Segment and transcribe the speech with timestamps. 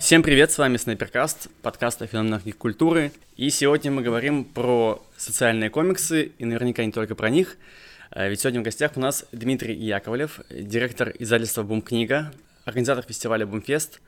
[0.00, 3.12] Всем привет, с вами Снайперкаст, подкаст о феноменах культуры.
[3.36, 7.58] И сегодня мы говорим про социальные комиксы, и наверняка не только про них.
[8.10, 12.32] А ведь сегодня в гостях у нас Дмитрий Яковлев, директор издательства «Бум-книга»,
[12.64, 14.00] организатор фестиваля «Бумфест»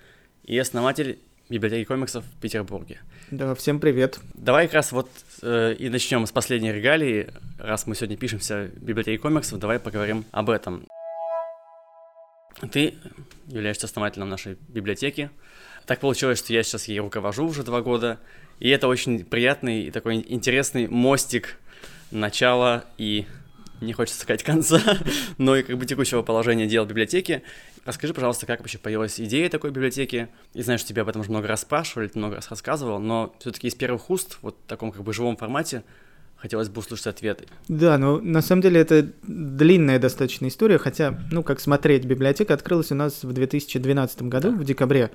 [0.45, 1.19] и основатель
[1.51, 2.99] библиотеки комиксов в Петербурге.
[3.31, 4.19] Да, всем привет.
[4.33, 5.11] Давай как раз вот
[5.43, 7.29] э, и начнем с последней регалии.
[7.59, 10.87] Раз мы сегодня пишемся в библиотеке комиксов, давай поговорим об этом.
[12.71, 12.95] Ты
[13.47, 15.31] являешься основателем нашей библиотеки.
[15.87, 18.19] Так получилось, что я сейчас ей руковожу уже два года,
[18.61, 21.59] и это очень приятный и такой интересный мостик
[22.11, 23.27] начала и
[23.81, 24.81] не хочется сказать конца,
[25.39, 27.43] но и как бы текущего положения дел библиотеки.
[27.85, 30.29] Расскажи, пожалуйста, как вообще появилась идея такой библиотеки?
[30.55, 33.35] И знаю, что тебя об этом уже много раз спрашивали, ты много раз рассказывал, но
[33.41, 35.83] все-таки из первых уст, вот в таком как бы живом формате,
[36.37, 37.47] хотелось бы услышать ответы.
[37.69, 42.93] Да, ну на самом деле это длинная достаточно история, хотя, ну как смотреть, библиотека открылась
[42.93, 44.57] у нас в 2012 году, да.
[44.57, 45.11] в декабре.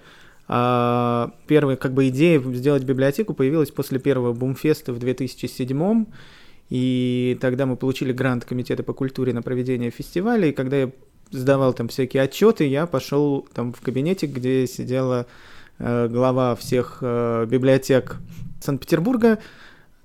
[0.48, 6.06] А, первая как бы идея сделать библиотеку появилась после первого бумфеста в 2007
[6.70, 10.92] и тогда мы получили грант Комитета по культуре на проведение фестиваля, и когда я
[11.32, 15.28] сдавал там всякие отчеты, я пошел там в кабинете, где сидела
[15.80, 18.18] э, глава всех э, библиотек
[18.62, 19.40] Санкт-Петербурга,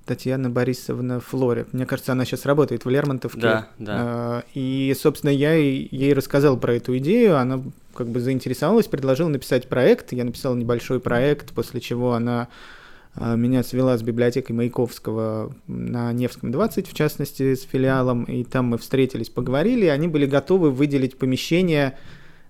[0.04, 1.66] Татьяна Борисовна Флоре.
[1.72, 3.40] Мне кажется, она сейчас работает в Лермонтовке.
[3.40, 4.42] Да, да.
[4.42, 7.62] Э, и, собственно, я ей рассказал про эту идею, она
[7.94, 10.12] как бы заинтересовалась, предложила написать проект.
[10.12, 12.48] Я написал небольшой проект, после чего она
[13.14, 18.66] а, меня свела с библиотекой Маяковского на Невском 20, в частности, с филиалом, и там
[18.66, 21.98] мы встретились, поговорили, они были готовы выделить помещение,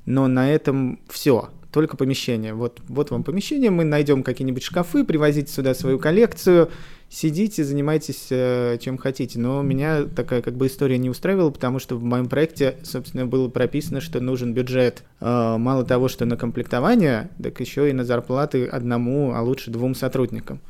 [0.06, 2.54] но на этом все только помещение.
[2.54, 6.70] Вот, вот вам помещение, мы найдем какие-нибудь шкафы, привозите сюда свою коллекцию,
[7.12, 9.38] сидите, занимайтесь э, чем хотите.
[9.38, 13.48] Но меня такая как бы история не устраивала, потому что в моем проекте, собственно, было
[13.48, 18.66] прописано, что нужен бюджет э, мало того, что на комплектование, так еще и на зарплаты
[18.66, 20.60] одному, а лучше двум сотрудникам.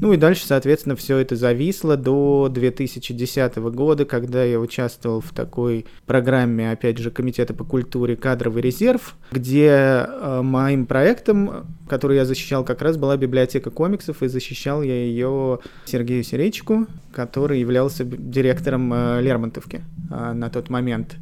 [0.00, 5.86] Ну и дальше, соответственно, все это зависло до 2010 года, когда я участвовал в такой
[6.06, 12.64] программе, опять же, Комитета по культуре «Кадровый резерв», где э, моим проектом, который я защищал,
[12.64, 19.20] как раз была библиотека комиксов, и защищал я ее Сергею Серечку, который являлся директором э,
[19.22, 21.16] Лермонтовки э, на тот момент.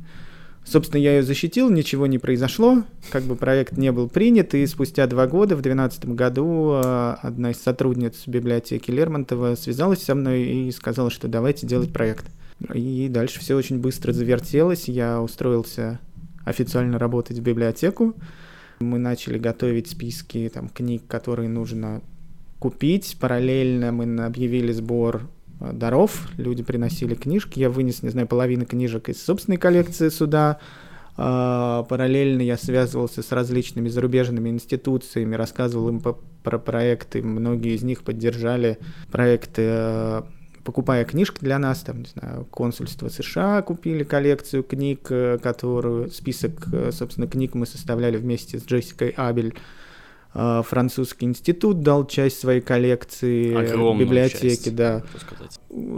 [0.64, 5.06] Собственно, я ее защитил, ничего не произошло, как бы проект не был принят, и спустя
[5.06, 10.70] два года, в 2012 году, а, одна из сотрудниц библиотеки Лермонтова связалась со мной и
[10.70, 12.26] сказала, что давайте делать проект.
[12.74, 15.98] И дальше все очень быстро завертелось, я устроился
[16.44, 18.14] официально работать в библиотеку,
[18.80, 22.02] мы начали готовить списки там, книг, которые нужно
[22.58, 25.28] купить, параллельно мы объявили сбор
[25.60, 30.58] даров, люди приносили книжки, я вынес, не знаю, половину книжек из собственной коллекции сюда,
[31.16, 37.82] а, параллельно я связывался с различными зарубежными институциями, рассказывал им по, про проекты, многие из
[37.82, 38.78] них поддержали
[39.10, 40.22] проекты э,
[40.64, 46.66] покупая книжки для нас, там, не знаю, консульство США купили коллекцию книг, э, которую, список,
[46.90, 49.54] собственно, книг мы составляли вместе с Джессикой Абель,
[50.32, 55.02] французский институт дал часть своей коллекции Огромную библиотеки, часть, да.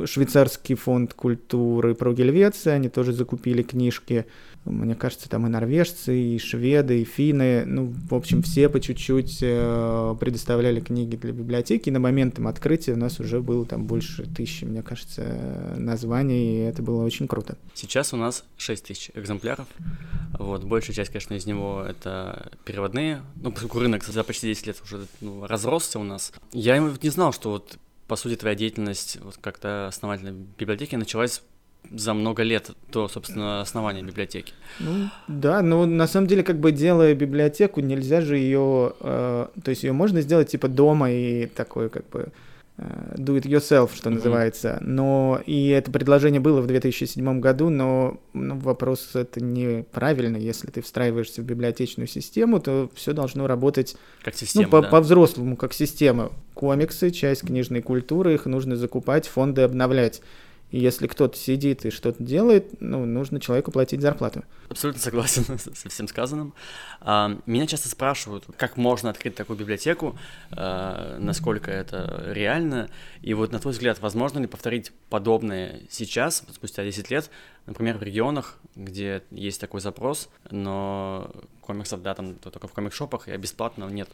[0.06, 4.26] Швейцарский фонд культуры про Гельвеция, они тоже закупили книжки.
[4.65, 9.39] Мне кажется, там и норвежцы, и шведы, и финны, ну, в общем, все по чуть-чуть
[9.43, 11.89] э, предоставляли книги для библиотеки.
[11.89, 16.59] И на момент им открытия у нас уже было там больше тысячи, мне кажется, названий,
[16.59, 17.56] и это было очень круто.
[17.75, 19.67] Сейчас у нас 6 тысяч экземпляров.
[20.39, 23.23] Вот, большая часть, конечно, из него это переводные.
[23.37, 26.33] Ну, поскольку рынок за почти 10 лет уже ну, разросся у нас.
[26.53, 27.79] Я не знал, что вот
[28.12, 31.41] по сути, твоя деятельность вот как-то основательной библиотеки началась
[31.91, 34.54] за много лет до, собственно, основания библиотеки.
[34.81, 39.69] Ну, да, но на самом деле, как бы делая библиотеку, нельзя же ее, э, то
[39.69, 42.28] есть ее можно сделать типа дома и такой как бы
[42.78, 44.15] э, do it yourself, что mm-hmm.
[44.15, 44.78] называется.
[44.81, 50.38] Но и это предложение было в 2007 году, но ну, вопрос это неправильно.
[50.38, 54.88] Если ты встраиваешься в библиотечную систему, то все должно работать как система, ну, по- да.
[54.88, 56.32] по-взрослому, как система.
[56.55, 60.23] Комиксы, часть книжной культуры, их нужно закупать, фонды обновлять.
[60.73, 64.43] И если кто-то сидит и что-то делает, ну, нужно человеку платить зарплату.
[64.71, 66.55] Абсолютно согласен со всем сказанным.
[67.01, 70.19] А, меня часто спрашивают, как можно открыть такую библиотеку,
[70.51, 72.89] а, насколько это реально.
[73.21, 77.31] И вот, на твой взгляд, возможно ли повторить подобное сейчас, спустя 10 лет,
[77.67, 81.31] например, в регионах, где есть такой запрос, но
[81.61, 84.09] комиксов, да, там только в комик-шопах, и бесплатно нет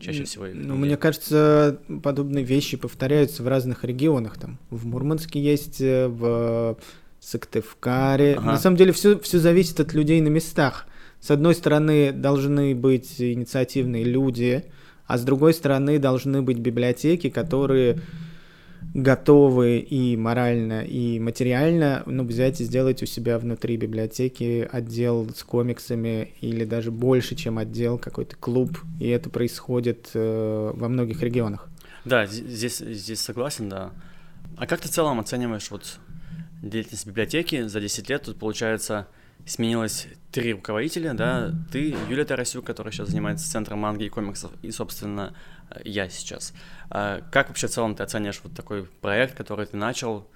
[0.00, 0.46] чаще всего.
[0.52, 4.38] Ну, мне кажется, подобные вещи повторяются в разных регионах.
[4.38, 6.78] Там в Мурманске есть, э, в
[7.20, 8.34] Сыктывкаре.
[8.34, 8.52] Ага.
[8.52, 10.86] На самом деле все, все зависит от людей на местах.
[11.20, 14.64] С одной стороны, должны быть инициативные люди,
[15.06, 18.00] а с другой стороны должны быть библиотеки, которые
[18.92, 25.42] готовы и морально, и материально ну, взять и сделать у себя внутри библиотеки отдел с
[25.42, 31.68] комиксами или даже больше, чем отдел, какой-то клуб, и это происходит э, во многих регионах.
[32.04, 33.92] Да, здесь, здесь согласен, да.
[34.56, 35.98] А как ты в целом оцениваешь вот
[36.62, 38.22] деятельность библиотеки за 10 лет?
[38.22, 39.08] Тут, получается,
[39.46, 44.70] сменилось три руководителя, да, ты, Юлия Тарасюк, которая сейчас занимается Центром манги и комиксов, и,
[44.70, 45.34] собственно,
[45.84, 46.52] я сейчас.
[46.90, 50.28] А как вообще в целом ты оцениваешь вот такой проект, который ты начал?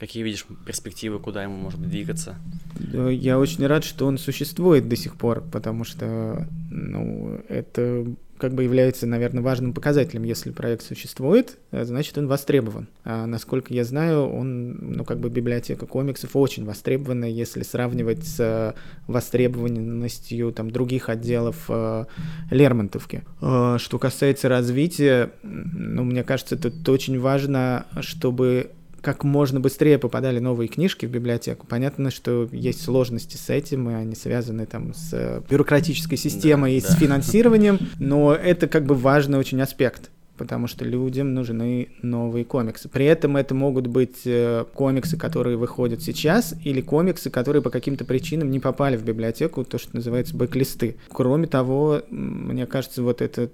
[0.00, 2.36] Какие видишь перспективы, куда ему может двигаться?
[2.78, 8.06] Я очень рад, что он существует до сих пор, потому что ну, это
[8.38, 10.24] как бы является, наверное, важным показателем.
[10.24, 12.88] Если проект существует, э, значит, он востребован.
[13.04, 18.74] А насколько я знаю, он, ну, как бы библиотека комиксов очень востребована, если сравнивать с
[19.06, 22.06] востребованностью там других отделов э,
[22.50, 23.22] Лермонтовки.
[23.42, 28.70] Э, что касается развития, ну, мне кажется, тут очень важно, чтобы
[29.02, 31.66] как можно быстрее попадали новые книжки в библиотеку.
[31.66, 36.80] Понятно, что есть сложности с этим, и они связаны там с бюрократической системой да, и
[36.80, 36.88] да.
[36.88, 40.10] с финансированием, но это как бы важный очень аспект
[40.40, 42.88] потому что людям нужны новые комиксы.
[42.88, 48.06] При этом это могут быть э, комиксы, которые выходят сейчас, или комиксы, которые по каким-то
[48.06, 50.96] причинам не попали в библиотеку, то, что называется бэк-листы.
[51.10, 53.50] Кроме того, мне кажется, вот это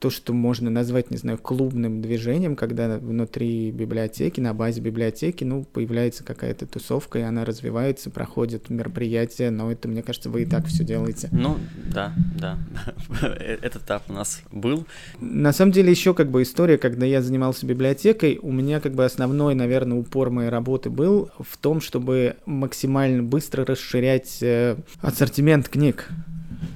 [0.00, 5.64] то, что можно назвать, не знаю, клубным движением, когда внутри библиотеки, на базе библиотеки, ну,
[5.64, 10.66] появляется какая-то тусовка, и она развивается, проходит мероприятия, но это, мне кажется, вы и так
[10.66, 11.28] все делаете.
[11.32, 11.58] Ну,
[11.92, 12.58] да, да,
[13.62, 14.86] этот этап у нас был.
[15.20, 19.04] На самом деле еще как бы история, когда я занимался библиотекой, у меня как бы
[19.04, 26.08] основной, наверное, упор моей работы был в том, чтобы максимально быстро расширять э, ассортимент книг.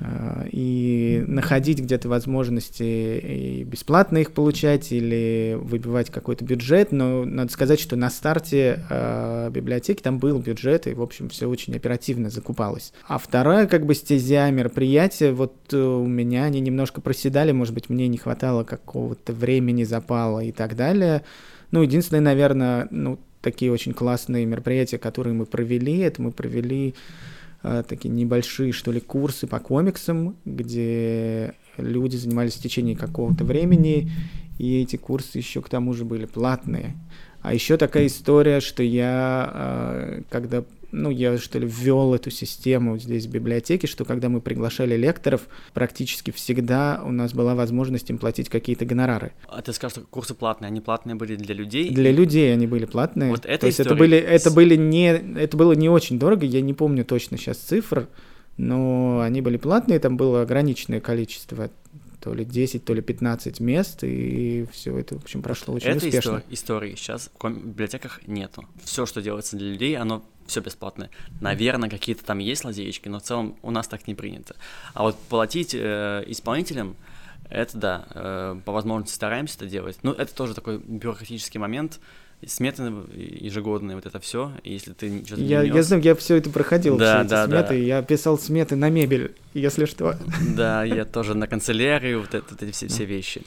[0.00, 7.52] А, и находить где-то возможности и бесплатно их получать или выбивать какой-то бюджет, но надо
[7.52, 12.30] сказать, что на старте э, библиотеки там был бюджет, и, в общем, все очень оперативно
[12.30, 12.92] закупалось.
[13.06, 17.88] А вторая, как бы, стезя мероприятия, вот э, у меня они немножко проседали, может быть,
[17.88, 21.22] мне не хватало какого-то времени, запала и так далее.
[21.70, 27.33] Ну, единственное, наверное, ну, такие очень классные мероприятия, которые мы провели, это мы провели Э,
[27.88, 34.10] такие небольшие, что ли, курсы по комиксам, где люди занимались в течение какого-то времени,
[34.58, 36.94] и эти курсы еще к тому же были платные.
[37.42, 40.64] А еще такая история, что я, э, когда
[40.94, 45.42] ну, я что ли ввел эту систему здесь в библиотеке, что когда мы приглашали лекторов,
[45.72, 49.32] практически всегда у нас была возможность им платить какие-то гонорары.
[49.48, 51.90] А ты скажешь, что курсы платные, они платные были для людей?
[51.90, 53.30] Для людей они были платные.
[53.30, 56.60] Вот это То есть это были, это были не, это было не очень дорого, я
[56.60, 58.08] не помню точно сейчас цифр,
[58.56, 61.70] но они были платные, там было ограниченное количество
[62.24, 66.08] то ли 10, то ли 15 мест, и все это, в общем, прошло очень Этой
[66.08, 66.38] успешно.
[66.38, 68.64] Этой истории сейчас в библиотеках нету.
[68.82, 71.10] Все, что делается для людей, оно все бесплатное.
[71.40, 74.56] Наверное, какие-то там есть лазеечки, но в целом у нас так не принято.
[74.92, 76.96] А вот платить э, исполнителям,
[77.50, 79.98] это да, э, по возможности стараемся это делать.
[80.02, 82.00] Ну, это тоже такой бюрократический момент,
[82.46, 82.82] сметы
[83.14, 84.52] ежегодные, вот это все.
[84.64, 87.50] Если ты что-то я, не я знаю, я все это проходил, да, все да, эти
[87.50, 87.68] сметы.
[87.68, 87.74] Да.
[87.74, 90.16] Я писал сметы на мебель, если что.
[90.56, 93.42] Да, я тоже на канцелярию, вот, это, вот эти все, все вещи.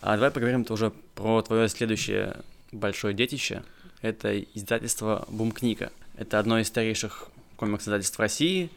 [0.00, 2.36] А давай поговорим тоже про твое следующее
[2.70, 3.62] большое детище.
[4.00, 5.90] Это издательство Бумкнига.
[6.16, 8.70] Это одно из старейших комикс-издательств России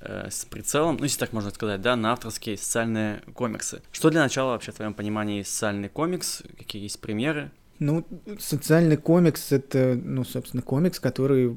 [0.00, 3.82] э, с прицелом, ну, если так можно сказать, да, на авторские социальные комиксы.
[3.92, 6.42] Что для начала вообще в твоем понимании социальный комикс?
[6.58, 7.50] Какие есть примеры?
[7.78, 8.06] Ну,
[8.38, 11.56] социальный комикс— это, ну, собственно, комикс, который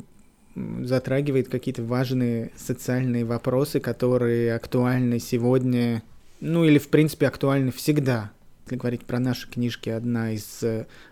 [0.84, 6.02] затрагивает какие-то важные социальные вопросы, которые актуальны сегодня,
[6.40, 8.32] ну или, в принципе, актуальны всегда.
[8.76, 10.64] Говорить про наши книжки, одна из,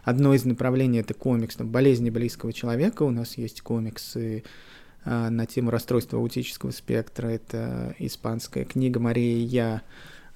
[0.03, 3.03] одно из направлений— это комикс там, болезни близкого человека.
[3.03, 4.43] У нас есть комиксы
[5.03, 7.27] а, на тему расстройства аутического спектра.
[7.27, 9.81] Это испанская книга «Мария и я»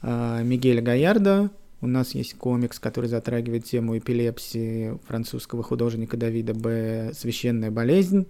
[0.02, 7.12] а, Мигеля Гаярда, у нас есть комикс, который затрагивает тему эпилепсии французского художника Давида Б.
[7.14, 8.28] «Священная болезнь».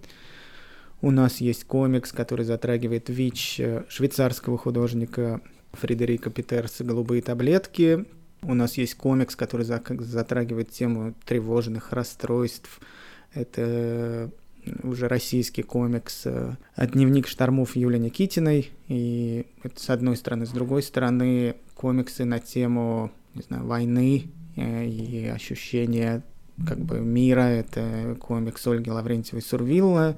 [1.02, 5.40] У нас есть комикс, который затрагивает ВИЧ э, швейцарского художника
[5.72, 8.04] Фредерика Петерса «Голубые таблетки».
[8.42, 12.80] У нас есть комикс, который затрагивает тему тревожных расстройств.
[13.34, 14.30] Это
[14.82, 18.70] уже российский комикс э, «Дневник штормов» Юлии Никитиной.
[18.88, 20.46] И это с одной стороны.
[20.46, 26.22] С другой стороны, комиксы на тему не знаю, войны э, и ощущения
[26.66, 27.42] как бы мира.
[27.42, 30.16] Это комикс Ольги Лаврентьевой Сурвилла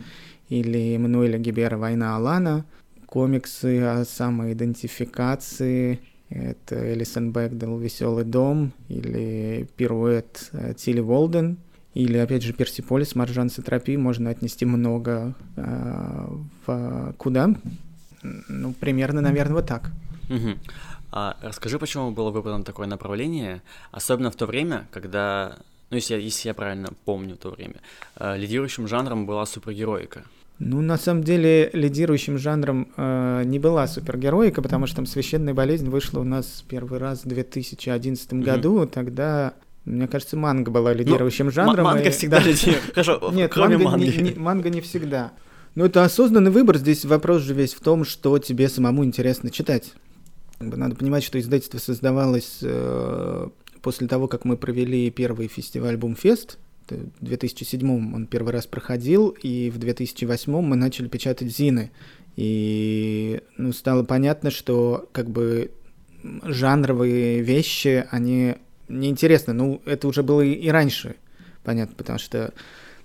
[0.48, 2.64] или Эммануэля Гибера «Война Алана».
[3.06, 6.00] Комиксы о самоидентификации.
[6.34, 11.58] Это Элисон Бэгдел «Веселый дом» или «Пируэт» Тилли Волден–
[11.94, 16.26] или, опять же, Персиполис, Маржан Сатрапи можно отнести много э,
[16.66, 17.50] в куда?
[18.22, 19.90] Ну, примерно, наверное, вот так.
[20.30, 20.56] Угу.
[21.10, 23.60] А расскажи, почему было выбрано такое направление,
[23.90, 25.58] особенно в то время, когда,
[25.90, 27.76] ну, если я, если я правильно помню то время,
[28.16, 30.24] э, лидирующим жанром была супергероика.
[30.58, 35.88] Ну, на самом деле, лидирующим жанром э, не была супергероика, потому что там «Священная болезнь»
[35.88, 38.42] вышла у нас первый раз в 2011 mm-hmm.
[38.42, 38.86] году.
[38.86, 39.54] Тогда
[39.84, 41.84] мне кажется, манга была ну, лидирующим ну, жанром.
[41.84, 42.10] Манга и...
[42.10, 42.82] всегда лидирует.
[42.94, 44.16] Хорошо, Нет, кроме манга манги.
[44.16, 45.32] Не, не, манга не всегда.
[45.74, 46.78] Но это осознанный выбор.
[46.78, 49.92] Здесь вопрос же весь в том, что тебе самому интересно читать.
[50.60, 53.48] Надо понимать, что издательство создавалось э,
[53.80, 56.58] после того, как мы провели первый фестиваль Бумфест.
[56.90, 61.90] В 2007 он первый раз проходил, и в 2008 мы начали печатать Зины.
[62.36, 65.70] И ну, стало понятно, что как бы
[66.42, 68.56] жанровые вещи, они
[68.88, 69.52] неинтересно.
[69.52, 71.16] Ну, это уже было и, раньше,
[71.64, 72.52] понятно, потому что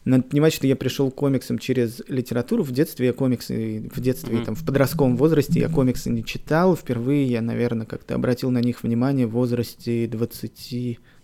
[0.05, 2.63] надо понимать, что я пришел к комиксам через литературу.
[2.63, 4.45] В детстве я комиксы, в детстве, mm-hmm.
[4.45, 6.77] там, в подростковом возрасте я комиксы не читал.
[6.77, 10.07] Впервые я, наверное, как-то обратил на них внимание в возрасте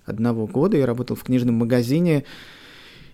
[0.06, 0.78] 21 года.
[0.78, 2.24] Я работал в книжном магазине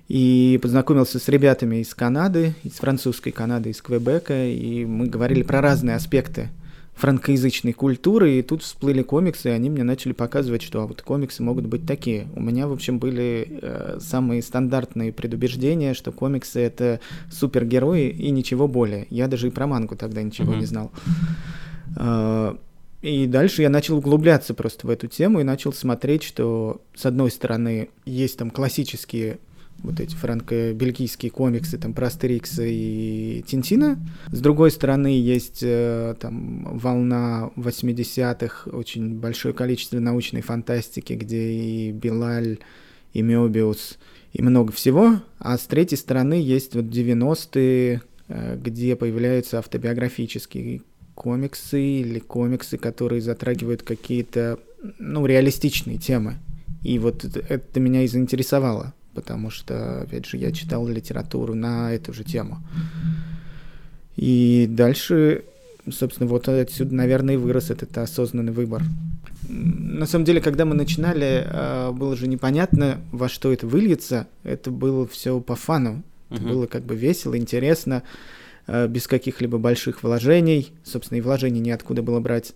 [0.07, 5.61] и познакомился с ребятами из Канады, из французской Канады, из Квебека, и мы говорили про
[5.61, 6.49] разные аспекты
[6.95, 11.41] франкоязычной культуры, и тут всплыли комиксы, и они мне начали показывать, что а вот комиксы
[11.41, 12.27] могут быть такие.
[12.35, 16.99] У меня, в общем, были э, самые стандартные предубеждения, что комиксы— это
[17.31, 19.07] супергерои и ничего более.
[19.09, 20.59] Я даже и про мангу тогда ничего mm-hmm.
[20.59, 20.91] не знал.
[23.01, 27.31] И дальше я начал углубляться просто в эту тему и начал смотреть, что, с одной
[27.31, 29.39] стороны, есть там классические
[29.81, 33.97] вот эти франко-бельгийские комиксы, там, про Астерикса и Тинтина.
[34.29, 41.91] С другой стороны, есть э, там волна 80-х, очень большое количество научной фантастики, где и
[41.93, 42.59] Билаль,
[43.13, 43.97] и Мёбиус,
[44.33, 45.21] и много всего.
[45.37, 50.81] А с третьей стороны есть вот 90-е, э, где появляются автобиографические
[51.19, 54.57] комиксы или комиксы, которые затрагивают какие-то,
[54.99, 56.37] ну, реалистичные темы.
[56.81, 61.91] И вот это, это меня и заинтересовало потому что, опять же, я читал литературу на
[61.93, 62.59] эту же тему.
[64.15, 65.43] И дальше,
[65.91, 68.81] собственно, вот отсюда, наверное, и вырос этот осознанный выбор.
[69.49, 74.27] На самом деле, когда мы начинали, а, было же непонятно, во что это выльется.
[74.43, 76.03] Это было все по фану.
[76.29, 76.49] Это uh-huh.
[76.49, 78.03] было как бы весело, интересно,
[78.87, 80.73] без каких-либо больших вложений.
[80.83, 82.53] Собственно, и вложений неоткуда было брать.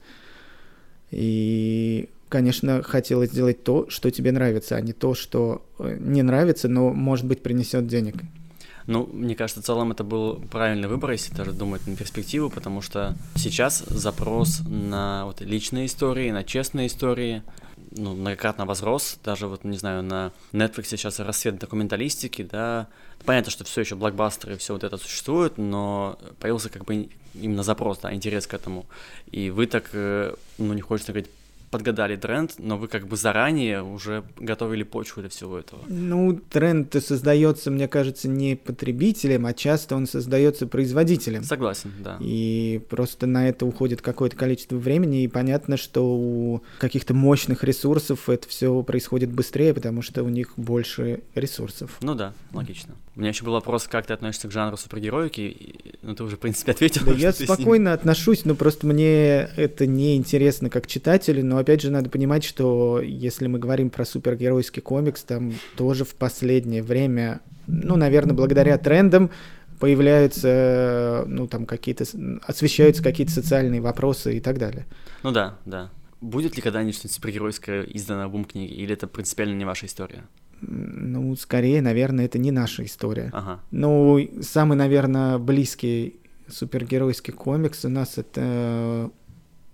[1.12, 6.68] И конечно, хотелось сделать то, что тебе нравится, а не то, что э, не нравится,
[6.68, 8.16] но, может быть, принесет денег.
[8.88, 12.82] Ну, мне кажется, в целом это был правильный выбор, если даже думать на перспективу, потому
[12.82, 17.44] что сейчас запрос на вот личные истории, на честные истории,
[17.96, 22.88] ну, многократно возрос, даже вот, не знаю, на Netflix сейчас рассвет документалистики, да,
[23.26, 28.00] понятно, что все еще блокбастеры, все вот это существует, но появился как бы именно запрос,
[28.00, 28.86] да, интерес к этому,
[29.32, 31.30] и вы так, э, ну, не хочется говорить
[31.74, 35.82] подгадали тренд, но вы как бы заранее уже готовили почву для всего этого.
[35.88, 41.44] Ну, тренд создается, мне кажется, не потребителем, а часто он создается производителем.
[41.44, 42.18] Согласен, да.
[42.20, 48.30] И просто на это уходит какое-то количество времени, и понятно, что у каких-то мощных ресурсов
[48.30, 51.98] это все происходит быстрее, потому что у них больше ресурсов.
[52.02, 52.94] Ну да, логично.
[53.16, 56.40] У меня еще был вопрос, как ты относишься к жанру супергероики, ну ты уже, в
[56.40, 57.04] принципе, ответил.
[57.06, 61.92] Да я спокойно отношусь, но просто мне это не интересно как читателю, но опять же,
[61.92, 67.96] надо понимать, что если мы говорим про супергеройский комикс, там тоже в последнее время, ну,
[67.96, 69.32] наверное, благодаря трендам,
[69.80, 72.06] появляются, ну, там какие-то,
[72.48, 74.86] освещаются какие-то социальные вопросы и так далее.
[75.24, 75.90] Ну да, да.
[76.22, 80.24] Будет ли когда-нибудь что-нибудь супергеройское издано в бум-книге, или это принципиально не ваша история?
[80.62, 83.30] Ну, скорее, наверное, это не наша история.
[83.34, 83.60] Ага.
[83.72, 89.12] Ну, самый, наверное, близкий супергеройский комикс у нас это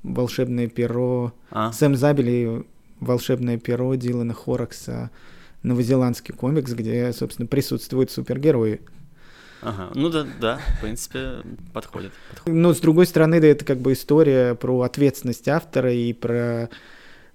[0.03, 1.33] волшебное перо.
[1.51, 1.71] А?
[1.71, 2.63] Сэм Забели
[2.99, 5.09] волшебное перо Дилана Хоракса,
[5.63, 8.81] новозеландский комикс, где, собственно, присутствуют супергерои.
[9.61, 12.57] Ага, ну да, да, в принципе, подходит, подходит.
[12.59, 16.69] Но с другой стороны, да, это как бы история про ответственность автора и про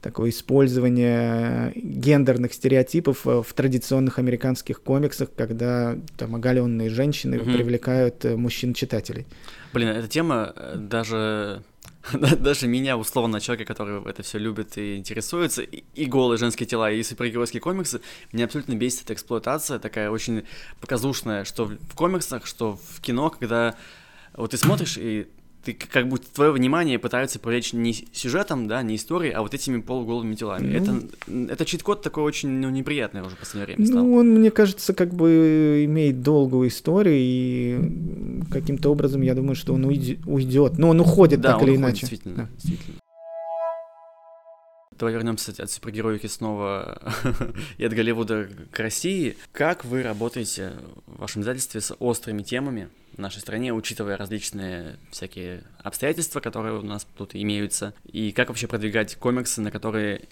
[0.00, 7.50] такое использование гендерных стереотипов в традиционных американских комиксах, когда там оголенные женщины угу.
[7.50, 9.26] привлекают э, мужчин-читателей.
[9.72, 11.62] Блин, эта тема э, даже
[12.38, 17.02] даже меня, условно, человека, который это все любит и интересуется, и голые женские тела, и
[17.02, 18.00] супергеройские комиксы,
[18.32, 20.44] мне абсолютно бесит эта эксплуатация такая очень
[20.80, 23.76] показушная, что в комиксах, что в кино, когда
[24.34, 25.28] вот ты смотришь, и
[25.64, 29.80] ты как будто твое внимание пытаются привлечь не сюжетом, да, не историей, а вот этими
[29.80, 30.78] полуголыми телами.
[30.78, 34.04] Ну, это, это чит-код такой очень ну, неприятный уже в последнее время стал.
[34.04, 39.74] Ну, он, мне кажется, как бы имеет долгую историю, и каким-то образом, я думаю, что
[39.74, 40.78] он уйдет.
[40.78, 42.00] Но он уходит да, так он или уходит, иначе.
[42.00, 42.48] Действительно, Да.
[42.54, 42.98] действительно.
[44.98, 47.00] Давай вернемся от супергероики снова
[47.78, 49.36] и от Голливуда к России.
[49.52, 50.72] Как вы работаете
[51.06, 56.82] в вашем издательстве с острыми темами в нашей стране, учитывая различные всякие обстоятельства, которые у
[56.82, 60.22] нас тут имеются, и как вообще продвигать комиксы, на которые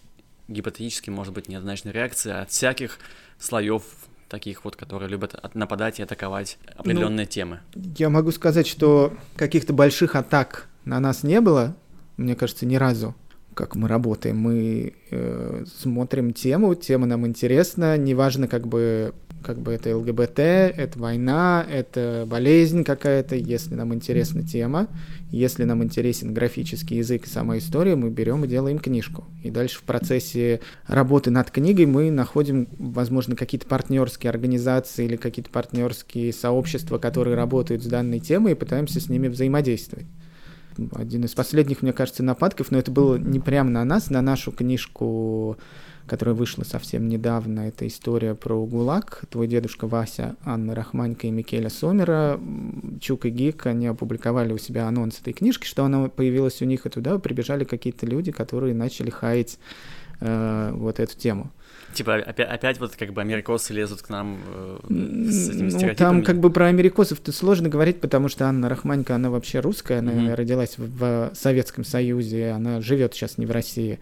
[0.49, 2.99] гипотетически может быть неоднозначная реакция от всяких
[3.39, 3.85] слоев
[4.29, 7.61] таких вот, которые любят нападать и атаковать определенные темы.
[7.75, 11.77] Я могу сказать, что каких-то больших атак на нас не было,
[12.17, 13.15] мне кажется, ни разу.
[13.55, 19.73] Как мы работаем, мы э, смотрим тему, тема нам интересна, неважно, как бы, как бы
[19.73, 24.89] это ЛГБТ, это война, это болезнь какая-то, если нам интересна тема,
[25.31, 29.25] если нам интересен графический язык и сама история, мы берем и делаем книжку.
[29.43, 35.51] И дальше в процессе работы над книгой мы находим, возможно, какие-то партнерские организации или какие-то
[35.51, 40.07] партнерские сообщества, которые работают с данной темой, и пытаемся с ними взаимодействовать.
[40.93, 44.53] Один из последних, мне кажется, нападков, но это было не прямо на нас, на нашу
[44.53, 45.59] книжку,
[46.07, 47.69] которая вышла совсем недавно.
[47.69, 49.23] Это история про ГУЛАГ.
[49.31, 52.39] Твой дедушка Вася, Анна Рахманько и Микеля Сомера.
[53.01, 56.87] Чук и Гик, они опубликовали у себя анонс этой книжки, что она появилась у них,
[56.87, 59.59] и туда прибежали какие-то люди, которые начали хаять
[60.21, 61.51] э, вот эту тему.
[61.95, 65.95] Типа опять, опять вот как бы америкосы лезут к нам э, с этими Ну, стереотипами.
[65.95, 70.13] там как бы про америкосов-то сложно говорить, потому что Анна Рахманько, она вообще русская, она
[70.13, 70.35] Мгм.
[70.35, 73.99] родилась в, в Советском Союзе, она живет сейчас не в России.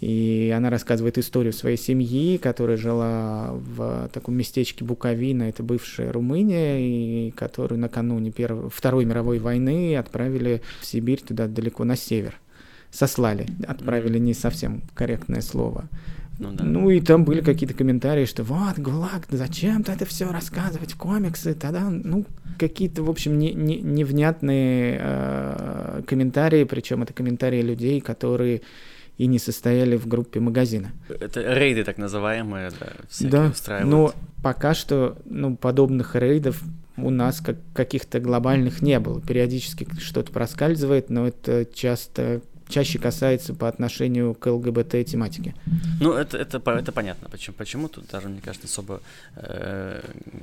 [0.00, 6.78] И она рассказывает историю своей семьи, которая жила в таком местечке Буковина, это бывшая Румыния,
[6.78, 12.34] и которую накануне Первой, Второй мировой войны отправили в Сибирь, туда далеко на север.
[12.90, 15.88] Сослали, отправили не совсем корректное слово.
[16.38, 16.64] Ну да.
[16.64, 21.54] Ну и там были какие-то комментарии, что вот, ГУЛАГ, зачем-то это все рассказывать в комиксы,
[21.54, 22.24] тогда, ну,
[22.56, 28.62] какие-то, в общем, не, не- невнятные э, комментарии, причем это комментарии людей, которые
[29.18, 30.92] и не состояли в группе магазина.
[31.08, 33.90] Это рейды так называемые, да, всякие Да, устраивают.
[33.90, 36.62] но пока что, ну, подобных рейдов
[36.96, 39.20] у нас как каких-то глобальных не было.
[39.20, 45.54] Периодически что-то проскальзывает, но это часто чаще касается по отношению к ЛГБТ тематике.
[46.00, 49.00] Ну, это, это, это понятно, почему, почему тут даже, мне кажется, особо
[49.36, 50.02] э,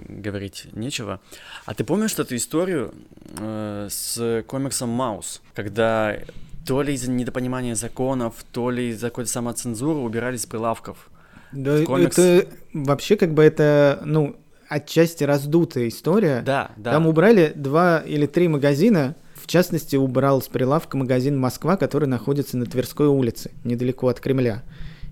[0.10, 1.20] говорить нечего.
[1.66, 2.94] А ты помнишь эту историю
[3.38, 6.18] э, с комиксом Маус, когда
[6.66, 11.10] то ли из-за недопонимания законов, то ли из-за какой-то самоцензуры убирались с прилавков?
[11.52, 12.18] Да, комикс.
[12.18, 14.36] это вообще как бы это, ну,
[14.68, 16.42] отчасти раздутая история.
[16.46, 16.92] Да, да.
[16.92, 19.16] Там убрали два или три магазина.
[19.36, 24.64] В частности, убрал с прилавка магазин «Москва», который находится на Тверской улице, недалеко от Кремля.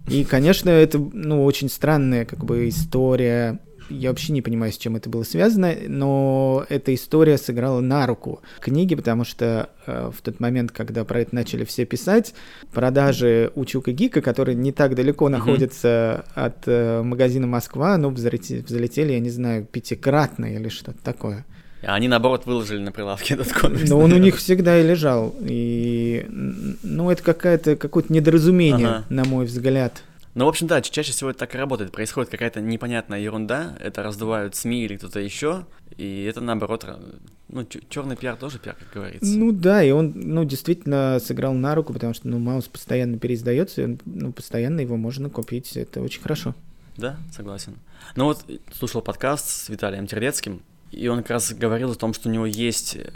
[0.07, 3.59] И, конечно, это, ну, очень странная как бы история.
[3.89, 8.41] Я вообще не понимаю, с чем это было связано, но эта история сыграла на руку
[8.59, 12.33] книги, потому что э, в тот момент, когда про это начали все писать,
[12.71, 18.63] продажи у Чука Гика, который не так далеко находится от э, магазина Москва, ну, взлете-
[18.65, 21.45] взлетели, я не знаю, пятикратно или что-то такое.
[21.85, 23.89] А они, наоборот, выложили на прилавке этот комикс.
[23.89, 25.35] Но он у них всегда и лежал.
[25.41, 26.25] И,
[26.81, 29.05] ну, это какая-то, какое-то недоразумение, Ага.
[29.09, 30.01] на мой взгляд.
[30.35, 31.91] Ну, в общем, да, ча- чаще всего это так и работает.
[31.91, 35.65] Происходит какая-то непонятная ерунда, это раздувают СМИ или кто-то еще,
[35.95, 37.19] и это, наоборот, ра-
[37.49, 39.37] ну, черный пиар тоже пиар, как говорится.
[39.37, 43.81] Ну да, и он, ну, действительно сыграл на руку, потому что, ну, Маус постоянно переиздается,
[43.81, 46.55] и он, ну, постоянно его можно купить, это очень хорошо.
[46.97, 47.75] Да, согласен.
[48.15, 48.43] Ну вот,
[48.73, 52.45] слушал подкаст с Виталием Тердецким, и он как раз говорил о том, что у него
[52.45, 53.11] есть э,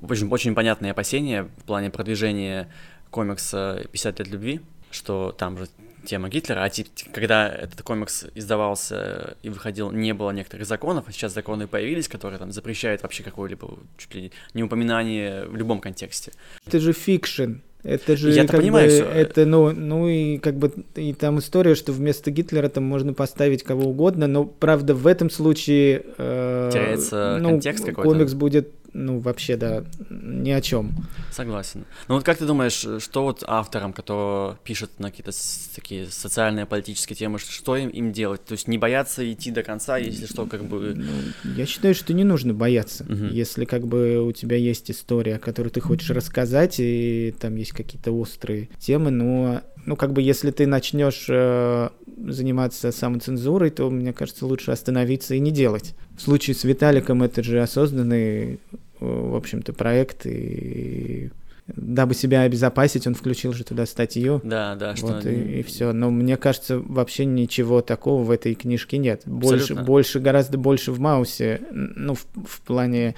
[0.00, 2.68] очень, очень понятные опасения в плане продвижения
[3.10, 5.68] комикса «50 лет любви», что там же
[6.04, 6.70] тема Гитлера, а
[7.12, 12.38] когда этот комикс издавался и выходил, не было некоторых законов, а сейчас законы появились, которые
[12.38, 16.32] там запрещают вообще какое-либо чуть ли не упоминание в любом контексте.
[16.66, 17.54] Это же фикшн.
[17.84, 21.40] Это же Я-то как понимаю, бы, что- это, ну, ну и как бы и там
[21.40, 26.70] история, что вместо Гитлера там можно поставить кого угодно, но правда в этом случае э,
[26.72, 28.08] Теряется ну, контекст какой-то.
[28.08, 30.92] Комикс будет, ну вообще да, ни о чем.
[31.30, 31.84] Согласен.
[32.08, 35.32] Ну вот как ты думаешь, что вот авторам, которые пишут на какие-то
[35.74, 38.44] такие социальные, политические темы, что им, им делать?
[38.44, 40.94] То есть не бояться идти до конца, если что, как бы...
[40.94, 41.12] Ну,
[41.56, 43.04] я считаю, что не нужно бояться.
[43.04, 43.28] Мгм.
[43.28, 48.12] Если как бы у тебя есть история, которую ты хочешь рассказать, и там есть какие-то
[48.12, 51.88] острые темы, но ну как бы если ты начнешь э,
[52.26, 55.94] заниматься самоцензурой, то мне кажется лучше остановиться и не делать.
[56.16, 58.58] В случае с Виталиком это же осознанный, э,
[59.00, 61.30] в общем-то, проект, и
[61.66, 64.40] дабы себя обезопасить, он включил же туда статью.
[64.44, 65.06] Да, да, что...
[65.06, 65.92] Вот и, и все.
[65.92, 69.22] Но мне кажется, вообще ничего такого в этой книжке нет.
[69.26, 73.14] Больше, больше, гораздо больше в Маусе, ну, в, в плане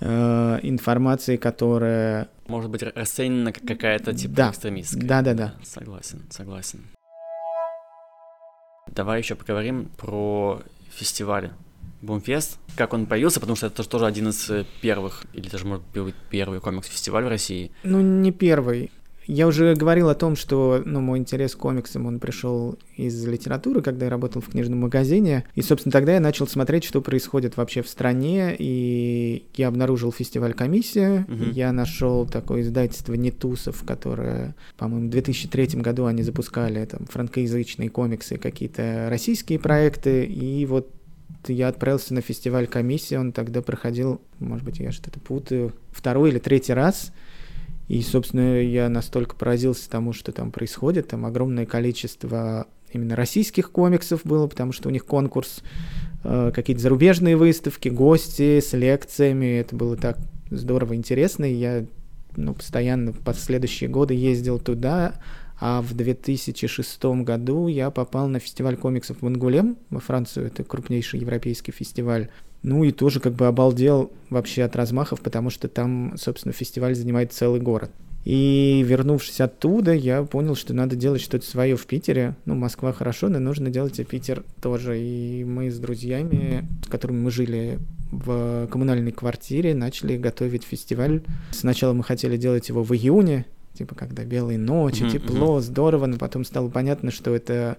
[0.00, 2.28] э, информации, которая...
[2.52, 4.50] Может быть, расценена как какая-то типа да.
[4.50, 5.08] экстремистская.
[5.08, 5.54] Да, да, да.
[5.64, 6.84] Согласен, согласен.
[8.88, 10.60] Давай еще поговорим про
[10.90, 11.50] фестивали.
[12.02, 15.82] Бумфест, как он появился, потому что это тоже один из э, первых, или даже, может
[15.94, 17.70] быть, первый комикс-фестиваль в России.
[17.84, 18.90] Ну, не первый.
[19.26, 23.82] Я уже говорил о том, что ну, мой интерес к комиксам, он пришел из литературы,
[23.82, 25.44] когда я работал в книжном магазине.
[25.54, 28.54] И, собственно, тогда я начал смотреть, что происходит вообще в стране.
[28.58, 31.26] И я обнаружил фестиваль «Комиссия».
[31.28, 31.52] Uh-huh.
[31.52, 38.38] Я нашел такое издательство «Нетусов», которое, по-моему, в 2003 году они запускали там франкоязычные комиксы,
[38.38, 40.24] какие-то российские проекты.
[40.24, 40.90] И вот
[41.48, 46.38] я отправился на фестиваль комиссии, он тогда проходил, может быть, я что-то путаю, второй или
[46.38, 47.12] третий раз.
[47.92, 51.08] И, собственно, я настолько поразился тому, что там происходит.
[51.08, 55.62] Там огромное количество именно российских комиксов было, потому что у них конкурс,
[56.24, 59.58] э, какие-то зарубежные выставки, гости с лекциями.
[59.58, 60.16] Это было так
[60.50, 61.44] здорово интересно.
[61.44, 61.84] И я
[62.34, 65.16] ну, постоянно в последующие годы ездил туда,
[65.60, 70.46] а в 2006 году я попал на фестиваль комиксов в Ангулем во Францию.
[70.46, 72.30] Это крупнейший европейский фестиваль.
[72.62, 77.32] Ну и тоже как бы обалдел вообще от размахов, потому что там, собственно, фестиваль занимает
[77.32, 77.90] целый город.
[78.24, 82.36] И вернувшись оттуда, я понял, что надо делать что-то свое в Питере.
[82.44, 85.00] Ну, Москва хорошо, но нужно делать и Питер тоже.
[85.00, 87.80] И мы с друзьями, с которыми мы жили
[88.12, 91.22] в коммунальной квартире, начали готовить фестиваль.
[91.50, 95.62] Сначала мы хотели делать его в июне, типа когда белые ночи, mm-hmm, тепло, mm-hmm.
[95.62, 97.78] здорово, но потом стало понятно, что это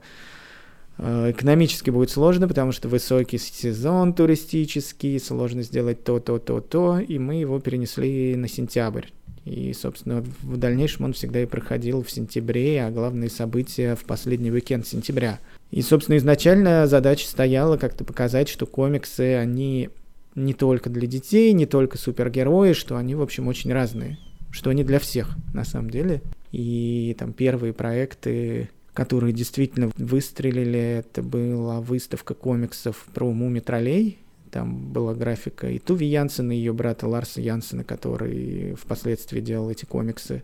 [0.98, 7.18] экономически будет сложно, потому что высокий сезон туристический, сложно сделать то, то, то, то, и
[7.18, 9.08] мы его перенесли на сентябрь.
[9.46, 14.52] И, собственно, в дальнейшем он всегда и проходил в сентябре, а главные события в последний
[14.52, 15.40] уикенд сентября.
[15.70, 19.90] И, собственно, изначально задача стояла как-то показать, что комиксы, они
[20.36, 24.18] не только для детей, не только супергерои, что они, в общем, очень разные
[24.54, 26.22] что они для всех на самом деле.
[26.52, 34.20] И там первые проекты, которые действительно выстрелили, это была выставка комиксов про Муми Троллей.
[34.52, 39.86] Там была графика и Туви Янсена, и ее брата Ларса Янсена, который впоследствии делал эти
[39.86, 40.44] комиксы.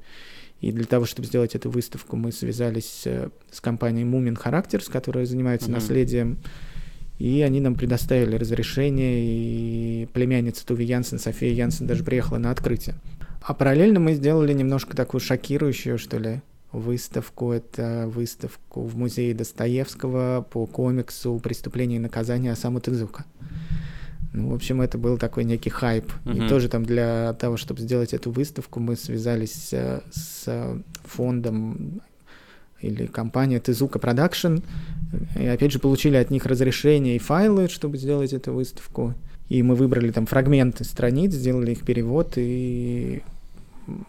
[0.62, 5.26] И для того, чтобы сделать эту выставку, мы связались э, с компанией Мумин Характерс, которая
[5.26, 5.74] занимается mm-hmm.
[5.74, 6.38] наследием.
[7.20, 12.96] И они нам предоставили разрешение, и племянница Туви Янсен, София Янсен, даже приехала на открытие.
[13.42, 17.52] А параллельно мы сделали немножко такую шокирующую, что ли, выставку.
[17.52, 23.26] Это выставку в музее Достоевского по комиксу «Преступление и наказание» Осаму Тэдзука.
[24.32, 26.12] Ну, в общем, это был такой некий хайп.
[26.26, 26.46] Uh-huh.
[26.46, 32.02] И тоже там для того, чтобы сделать эту выставку, мы связались э, с фондом
[32.80, 34.58] или компанией Tezuka Productions.
[35.36, 39.16] И опять же получили от них разрешение и файлы, чтобы сделать эту выставку.
[39.50, 43.24] И мы выбрали там фрагменты страниц, сделали их перевод, и,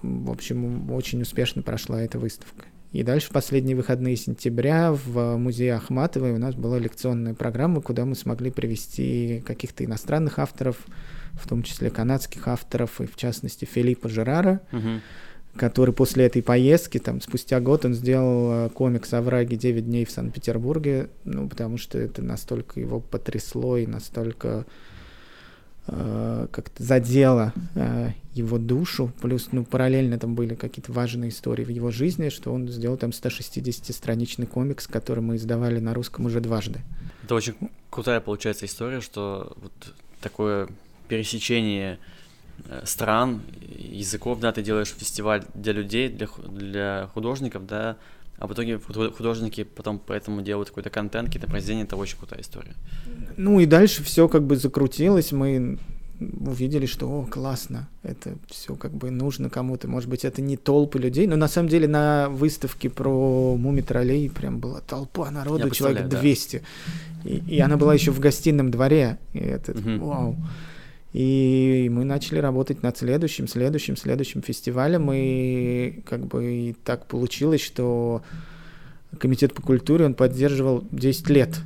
[0.03, 2.65] в общем, очень успешно прошла эта выставка.
[2.93, 8.05] И дальше в последние выходные сентября в музее Ахматовой у нас была лекционная программа, куда
[8.05, 10.77] мы смогли привести каких-то иностранных авторов,
[11.35, 15.01] в том числе канадских авторов, и в частности Филиппа Жерара, uh-huh.
[15.55, 19.55] который после этой поездки, там, спустя год он сделал э, комикс «Овраги.
[19.55, 24.67] 9 дней в Санкт-Петербурге», ну, потому что это настолько его потрясло и настолько
[25.93, 31.69] Э, как-то задело э, его душу, плюс, ну, параллельно там были какие-то важные истории в
[31.69, 36.81] его жизни, что он сделал там 160-страничный комикс, который мы издавали на русском уже дважды.
[37.25, 37.55] Это очень
[37.91, 39.73] крутая, получается, история, что вот
[40.21, 40.69] такое
[41.09, 41.99] пересечение
[42.69, 43.43] э, стран,
[43.77, 47.97] языков, да, ты делаешь фестиваль для людей, для, для художников, да,
[48.39, 52.75] а в итоге художники потом поэтому делают какой-то контент, какие-то произведения, это очень крутая история.
[53.37, 55.79] Ну и дальше все как бы закрутилось, мы
[56.21, 59.89] увидели, что о, классно, это все как бы нужно кому-то.
[59.89, 64.29] Может быть, это не толпы людей, но на самом деле на выставке про муми троллей
[64.31, 66.63] прям была толпа народу, человек 200.
[67.25, 67.31] Да.
[67.31, 69.19] И, и она была еще в гостином дворе.
[69.33, 70.05] И это, угу.
[70.05, 70.37] вау.
[71.13, 77.63] И мы начали работать над следующим, следующим, следующим фестивалем, и как бы и так получилось,
[77.63, 78.23] что
[79.19, 81.61] Комитет по культуре, он поддерживал 10 лет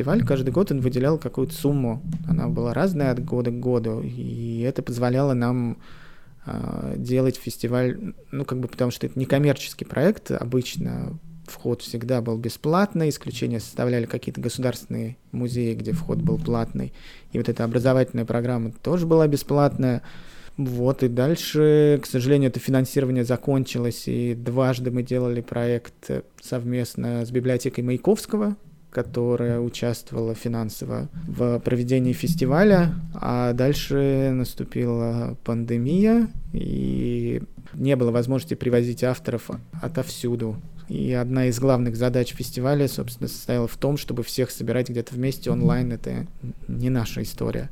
[0.00, 4.60] фестиваль, каждый год он выделял какую-то сумму, она была разная от года к году, и
[4.60, 5.76] это позволяло нам
[6.46, 12.22] э, делать фестиваль, ну как бы потому что это не коммерческий проект, обычно вход всегда
[12.22, 16.94] был бесплатный, исключения составляли какие-то государственные музеи, где вход был платный.
[17.32, 20.02] И вот эта образовательная программа тоже была бесплатная.
[20.56, 26.10] Вот, и дальше, к сожалению, это финансирование закончилось, и дважды мы делали проект
[26.40, 28.56] совместно с библиотекой Маяковского,
[28.90, 37.42] которая участвовала финансово в проведении фестиваля, а дальше наступила пандемия, и
[37.74, 39.50] не было возможности привозить авторов
[39.80, 40.56] отовсюду.
[40.88, 45.50] И одна из главных задач фестиваля, собственно, состояла в том, чтобы всех собирать где-то вместе
[45.50, 45.92] онлайн.
[45.92, 46.26] Это
[46.66, 47.70] не наша история.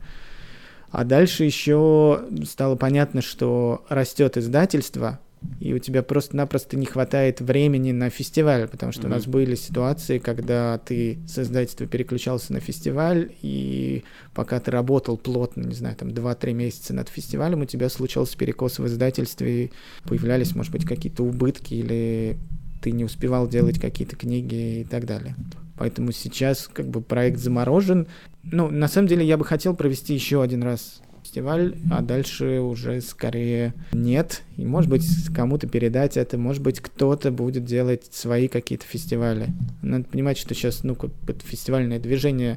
[0.91, 5.19] А дальше еще стало понятно, что растет издательство,
[5.61, 9.07] и у тебя просто-напросто не хватает времени на фестиваль, потому что mm-hmm.
[9.07, 15.17] у нас были ситуации, когда ты с издательства переключался на фестиваль, и пока ты работал
[15.17, 19.71] плотно, не знаю, там 2-3 месяца над фестивалем, у тебя случался перекос в издательстве, и
[20.07, 22.37] появлялись, может быть, какие-то убытки, или
[22.81, 25.35] ты не успевал делать какие-то книги и так далее.
[25.77, 28.09] Поэтому сейчас как бы проект заморожен.
[28.43, 33.01] Ну, на самом деле я бы хотел провести еще один раз фестиваль, а дальше уже
[33.03, 34.43] скорее нет.
[34.57, 39.49] И, может быть, кому-то передать это, может быть, кто-то будет делать свои какие-то фестивали.
[39.83, 42.57] Надо понимать, что сейчас, ну, как это фестивальное движение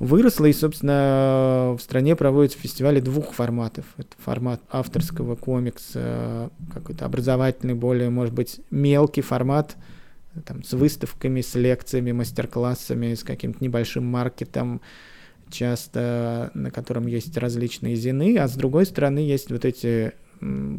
[0.00, 3.84] выросло, и, собственно, в стране проводятся фестивали двух форматов.
[3.98, 9.76] Это формат авторского комикса, какой-то образовательный, более, может быть, мелкий формат—
[10.44, 14.80] там, с выставками, с лекциями, мастер-классами, с каким-то небольшим маркетом,
[15.50, 20.12] часто на котором есть различные зины, а с другой стороны есть вот эти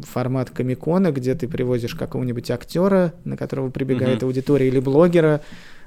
[0.04, 4.26] формат комикона, где ты привозишь какого-нибудь актера, на которого прибегает mm-hmm.
[4.26, 5.40] аудитория, или блогера,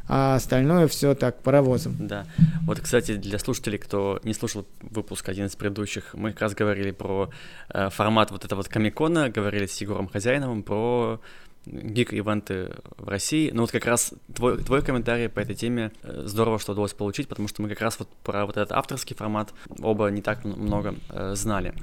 [0.07, 1.95] а остальное все так паровозом.
[1.99, 2.25] Да.
[2.65, 6.91] Вот, кстати, для слушателей, кто не слушал выпуск один из предыдущих, мы как раз говорили
[6.91, 7.29] про
[7.69, 11.21] э, формат вот этого вот комикона, говорили с Егором Хозяиновым про
[11.65, 13.51] гик-ивенты в России.
[13.51, 17.27] Но вот как раз твой, твой комментарий по этой теме э, здорово, что удалось получить,
[17.27, 20.95] потому что мы как раз вот про вот этот авторский формат оба не так много
[21.09, 21.73] э, знали.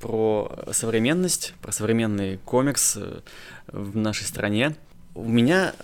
[0.00, 3.20] Про современность, про современный комикс э,
[3.68, 4.74] в нашей стране.
[5.14, 5.74] У меня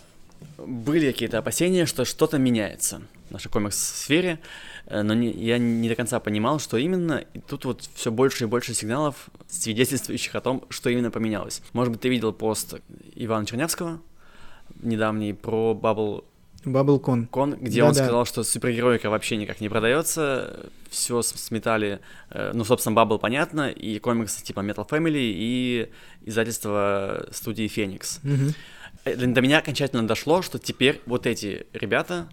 [0.59, 4.39] были какие-то опасения, что что-то меняется в нашей комикс-сфере,
[4.89, 8.47] но не, я не до конца понимал, что именно, и тут вот все больше и
[8.47, 11.63] больше сигналов, свидетельствующих о том, что именно поменялось.
[11.73, 12.77] Может быть, ты видел пост
[13.15, 14.01] Ивана Чернявского
[14.83, 16.25] недавний про Bubble
[16.67, 17.27] Баблкон.
[17.27, 18.03] Кон, где да, он да.
[18.03, 24.01] сказал, что супергероика вообще никак не продается, все сметали, э, ну, собственно, Бабл понятно, и
[24.01, 25.91] комиксы типа Metal Family, и
[26.25, 28.21] издательство студии Феникс.
[28.25, 29.17] Угу.
[29.17, 32.29] До меня окончательно дошло, что теперь вот эти ребята,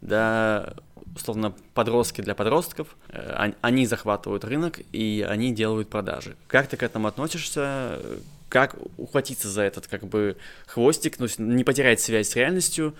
[0.00, 0.74] да,
[1.14, 6.36] условно, подростки для подростков, э, они захватывают рынок, и они делают продажи.
[6.46, 8.00] Как ты к этому относишься?
[8.48, 12.94] Как ухватиться за этот, как бы, хвостик, ну, не потерять связь с реальностью,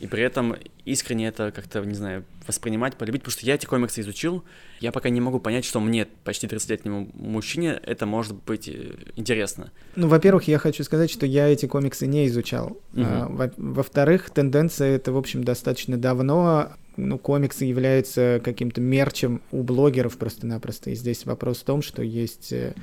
[0.00, 4.00] и при этом искренне это как-то, не знаю, воспринимать, полюбить, потому что я эти комиксы
[4.00, 4.42] изучил,
[4.80, 9.70] я пока не могу понять, что мне, почти 30-летнему мужчине, это может быть э, интересно.
[9.96, 12.78] Ну, во-первых, я хочу сказать, что я эти комиксы не изучал.
[12.94, 13.04] Угу.
[13.04, 16.72] А, во-вторых, тенденция это, в общем, достаточно давно.
[16.96, 20.90] Ну, комиксы являются каким-то мерчем у блогеров просто-напросто.
[20.90, 22.74] И здесь вопрос в том, что есть э,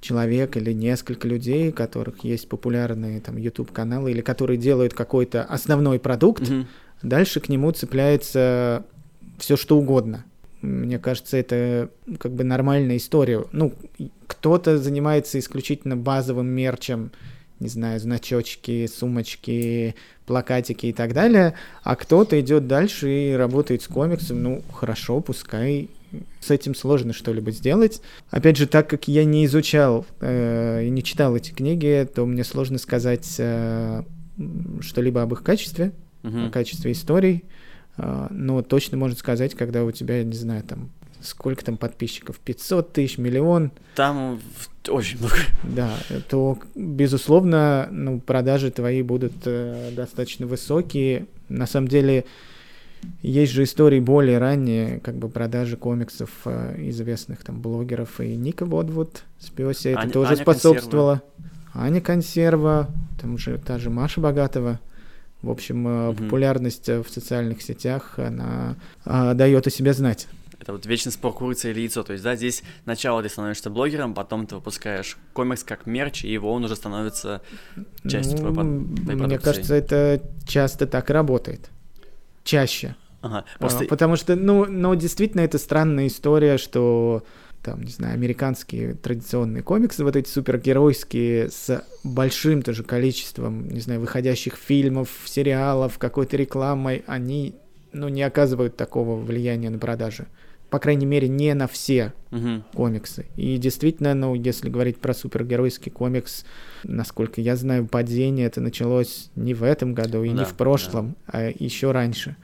[0.00, 5.44] человек или несколько людей, у которых есть популярные там YouTube каналы или которые делают какой-то
[5.44, 6.66] основной продукт, mm-hmm.
[7.02, 8.84] дальше к нему цепляется
[9.38, 10.24] все что угодно.
[10.62, 13.44] Мне кажется, это как бы нормальная история.
[13.52, 13.72] Ну,
[14.26, 17.12] кто-то занимается исключительно базовым мерчем,
[17.60, 19.94] не знаю, значочки, сумочки,
[20.26, 24.42] плакатики и так далее, а кто-то идет дальше и работает с комиксом.
[24.42, 25.88] Ну, хорошо, пускай
[26.40, 28.00] с этим сложно что-либо сделать.
[28.30, 32.44] Опять же, так как я не изучал э, и не читал эти книги, то мне
[32.44, 34.02] сложно сказать э,
[34.80, 35.92] что-либо об их качестве,
[36.22, 36.48] uh-huh.
[36.48, 37.44] о качестве историй.
[37.96, 40.90] Э, но точно можно сказать, когда у тебя, не знаю, там
[41.22, 43.72] сколько там подписчиков, 500 тысяч, миллион.
[43.94, 44.40] Там
[44.88, 45.34] очень много.
[45.62, 45.96] Да,
[46.28, 51.26] то, безусловно, ну, продажи твои будут э, достаточно высокие.
[51.48, 52.24] На самом деле,
[53.22, 58.64] есть же истории более ранние, как бы продажи комиксов э, известных там блогеров и Ника
[58.64, 61.22] Водвуд с Пёси, это Аня, тоже Аня способствовало.
[61.22, 61.86] Консерва.
[61.86, 64.80] Аня Консерва, там же та же Маша Богатова.
[65.42, 66.16] В общем, угу.
[66.16, 70.28] популярность в социальных сетях, она а, дает о себе знать.
[70.60, 72.02] Это вот вечный спор курица или яйцо.
[72.02, 76.32] То есть, да, здесь начало ты становишься блогером, потом ты выпускаешь комикс как мерч, и
[76.32, 77.42] его он уже становится
[78.06, 81.70] частью ну, твоей, твоей Мне кажется, это часто так работает
[82.44, 82.96] чаще.
[83.22, 83.84] Ага, а, просто...
[83.84, 87.22] Потому что, ну, ну, действительно, это странная история, что
[87.62, 94.00] там, не знаю, американские традиционные комиксы, вот эти супергеройские, с большим тоже количеством, не знаю,
[94.00, 97.54] выходящих фильмов, сериалов, какой-то рекламой, они,
[97.92, 100.26] ну, не оказывают такого влияния на продажи.
[100.70, 102.64] По крайней мере, не на все Мгм.
[102.74, 103.26] комиксы.
[103.36, 106.44] И действительно, ну, если говорить про супергеройский комикс,
[106.84, 111.16] насколько я знаю, падение это началось не в этом году и не Да, в прошлом,
[111.26, 112.36] а еще раньше.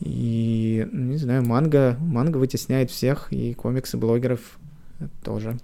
[0.00, 4.58] И, ну, не знаю, манга, манга вытесняет всех, и комиксы блогеров
[5.24, 5.58] тоже.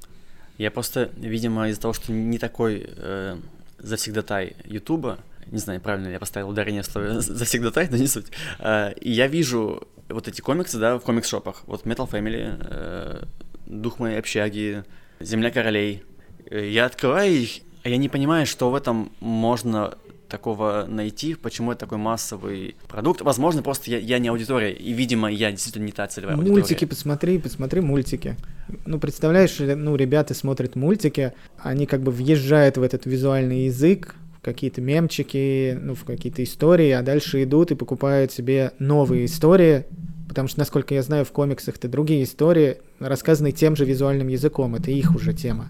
[0.58, 3.36] Я просто, видимо, из-за того, что не такой э,
[3.78, 5.18] завсегдатай Ютуба,
[5.50, 8.26] не знаю, правильно ли я поставил ударение в слове завсегдатай, но не суть,
[8.58, 13.24] э, и я вижу вот эти комиксы, да, в комикс-шопах, вот Metal Family, э,
[13.66, 14.84] Дух моей общаги,
[15.20, 16.02] Земля королей.
[16.50, 19.94] Э, Я открываю их, а я не понимаю, что в этом можно
[20.28, 23.22] такого найти, почему это такой массовый продукт.
[23.22, 26.60] Возможно, просто я, я не аудитория, и, видимо, я действительно не та целевая аудитория.
[26.60, 28.36] Мультики посмотри, посмотри мультики.
[28.84, 34.14] Ну, представляешь, ну, ребята смотрят мультики, они как бы въезжают в этот визуальный язык,
[34.52, 39.84] какие-то мемчики, ну, в какие-то истории, а дальше идут и покупают себе новые истории,
[40.28, 44.90] потому что, насколько я знаю, в комиксах-то другие истории рассказаны тем же визуальным языком, это
[44.90, 45.68] их уже тема.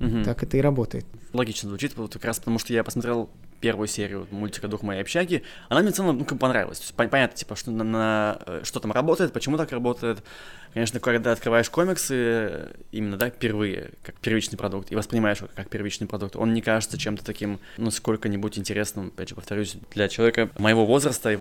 [0.00, 0.24] Мгм.
[0.24, 1.06] Так это и работает.
[1.32, 3.30] логично звучит, вот как раз потому что я посмотрел
[3.62, 6.78] первую серию мультика «Дух моей общаги», она мне в целом, ну, понравилась.
[6.78, 10.22] То есть, пон- понятно, типа, что, на, на, э, что там работает, почему так работает.
[10.74, 15.68] Конечно, когда открываешь комиксы, э, именно, да, впервые, как первичный продукт, и воспринимаешь его как
[15.70, 20.50] первичный продукт, он не кажется чем-то таким, ну, сколько-нибудь интересным, опять же, повторюсь, для человека
[20.58, 21.38] моего возраста.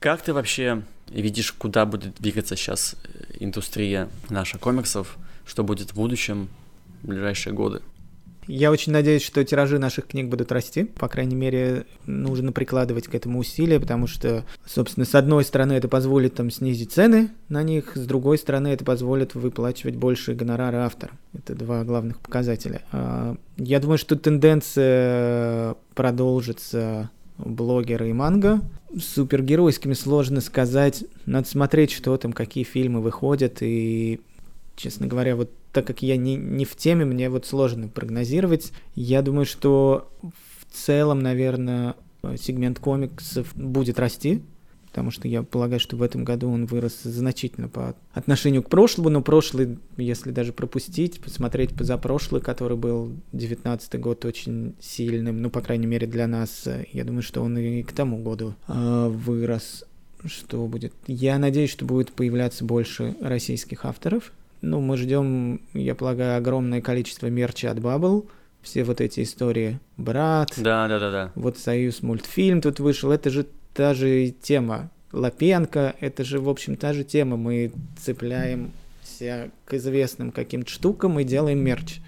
[0.00, 5.16] Как ты вообще видишь, куда будет двигаться сейчас э, индустрия наша комиксов,
[5.46, 6.48] что будет в будущем,
[7.02, 7.82] в ближайшие годы?
[8.46, 10.84] Я очень надеюсь, что тиражи наших книг будут расти.
[10.84, 15.88] По крайней мере, нужно прикладывать к этому усилия, потому что, собственно, с одной стороны, это
[15.88, 21.18] позволит там снизить цены на них, с другой стороны, это позволит выплачивать больше гонорары авторам.
[21.32, 22.82] Это два главных показателя.
[22.92, 28.60] А, Я думаю, что тенденция продолжится блогеры и манга.
[28.96, 31.04] С супергеройскими сложно сказать.
[31.26, 33.58] Надо смотреть, что там, какие фильмы выходят.
[33.60, 34.20] И,
[34.76, 38.72] честно говоря, вот так как я не, не в теме, мне вот сложно прогнозировать.
[38.94, 41.96] Я думаю, что в целом, наверное,
[42.38, 44.42] сегмент комиксов будет расти,
[44.94, 49.10] потому что я полагаю, что в этом году он вырос значительно по отношению к прошлому,
[49.10, 55.60] но прошлый, если даже пропустить, посмотреть позапрошлый, который был 19 год очень сильным, ну, по
[55.60, 59.84] крайней мере, для нас, я думаю, что он и к тому году э, вырос.
[60.24, 60.94] Что будет?
[61.06, 64.32] Я надеюсь, что будет появляться больше российских авторов.
[64.64, 68.26] Ну, мы ждем, я полагаю, огромное количество мерча от Bubble.
[68.62, 69.78] Все вот эти истории.
[69.98, 71.32] Брат, Да, да, да, да.
[71.34, 74.90] вот Союз мультфильм тут вышел, это же та же тема.
[75.12, 77.36] Лапенко, это же, в общем, та же тема.
[77.36, 81.98] Мы цепляемся к известным каким-то штукам и делаем мерч.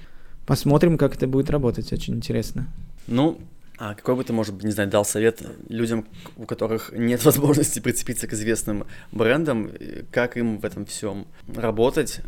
[0.46, 2.68] Посмотрим, как это будет работать, очень интересно.
[3.06, 3.38] Ну,
[3.78, 7.80] а какой бы ты, может быть, не знаю, дал совет людям, у которых нет возможности
[7.80, 9.70] прицепиться к известным брендам,
[10.10, 12.20] как им в этом всем работать?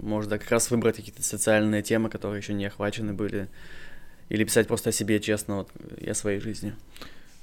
[0.00, 3.48] Да, как раз выбрать какие-то социальные темы, которые еще не охвачены были,
[4.28, 6.74] или писать просто о себе честно вот, и о своей жизни.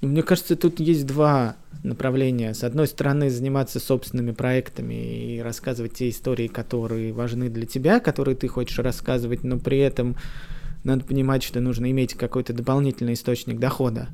[0.02, 2.54] Ну, Мне кажется, тут есть два направления.
[2.54, 8.36] С одной стороны, заниматься собственными проектами и рассказывать те истории, которые важны для тебя, которые
[8.36, 10.16] ты хочешь рассказывать, но при этом
[10.84, 14.10] надо понимать, что нужно иметь какой-то дополнительный источник дохода.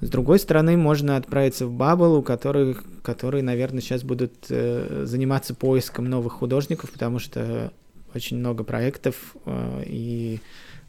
[0.00, 5.54] С другой стороны, можно отправиться в Bubble, у которых, которые, наверное, сейчас будут э, заниматься
[5.54, 7.72] поиском новых художников, потому что
[8.18, 10.40] очень много проектов э, и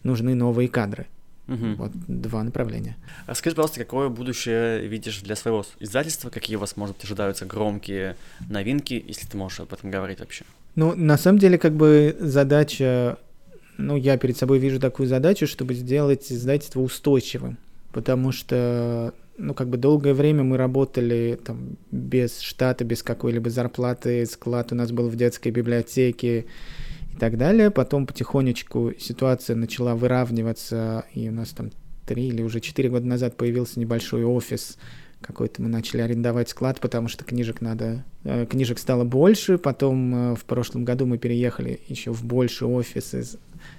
[0.04, 1.08] нужны новые кадры.
[1.50, 1.76] Мгм.
[1.76, 2.96] Вот два направления.
[3.26, 6.30] А скажи, пожалуйста, какое будущее видишь для своего издательства?
[6.30, 8.18] Какие у вас, может быть, ожидаются громкие
[8.50, 10.46] новинки, если ты можешь об этом говорить вообще?
[10.76, 13.18] Ну, на самом деле, как бы задача,
[13.78, 17.58] ну, я перед собой вижу такую задачу, чтобы сделать издательство устойчивым,
[17.94, 24.24] потому что, ну, как бы долгое время мы работали там без штата, без какой-либо зарплаты,
[24.28, 26.46] склад у нас был в детской библиотеке
[27.20, 27.70] так далее.
[27.70, 31.72] Потом потихонечку ситуация начала выравниваться, и у нас там
[32.08, 34.78] три или уже четыре года назад появился небольшой офис,
[35.22, 39.58] какой-то мы начали арендовать склад, потому что книжек надо, э, книжек стало больше.
[39.58, 43.24] Потом э, в прошлом году мы переехали еще в больший офис, и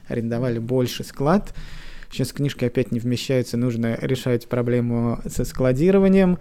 [0.06, 1.54] арендовали больше склад.
[2.10, 6.38] Сейчас книжки опять не вмещаются, нужно решать проблему со складированием.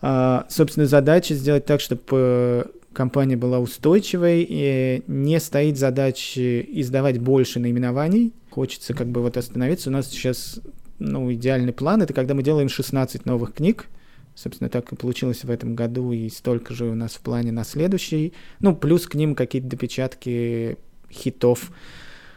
[0.00, 7.60] А, собственно, задача сделать так, чтобы компания была устойчивой, и не стоит задачи издавать больше
[7.60, 8.34] наименований.
[8.50, 9.88] Хочется как бы вот остановиться.
[9.88, 10.58] У нас сейчас
[10.98, 13.86] ну, идеальный план— это когда мы делаем 16 новых книг,
[14.34, 17.64] Собственно, так и получилось в этом году, и столько же у нас в плане на
[17.64, 18.32] следующий.
[18.60, 20.76] Ну, плюс к ним какие-то допечатки
[21.10, 21.72] хитов.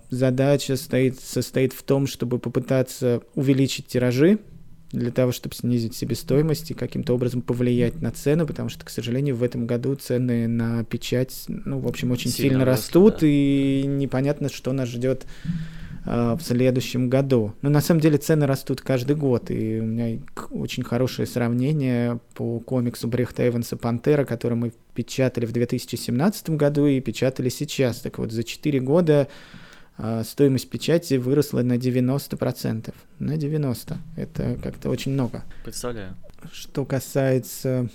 [0.10, 4.40] Задача стоит, состоит в том, чтобы попытаться увеличить тиражи,
[4.92, 9.36] для того, чтобы снизить себестоимость и каким-то образом повлиять на цену, потому что, к сожалению,
[9.36, 13.28] в этом году цены на печать, ну, в общем, очень сильно, сильно растут, да.
[13.28, 15.26] и непонятно, что нас ждет
[16.06, 17.54] э, в следующем году.
[17.62, 20.20] Но на самом деле цены растут каждый год, и у меня
[20.50, 27.00] очень хорошее сравнение по комиксу Брехта Эванса «Пантера», который мы печатали в 2017 году и
[27.00, 28.02] печатали сейчас.
[28.02, 29.28] Так вот, за 4 года
[30.24, 32.94] стоимость печати выросла на 90%.
[33.20, 33.98] На 90%.
[34.16, 35.44] Это как-то очень много.
[35.64, 36.16] Представляю.
[36.52, 37.90] Что касается